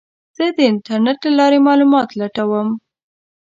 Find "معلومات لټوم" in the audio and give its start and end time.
1.67-2.67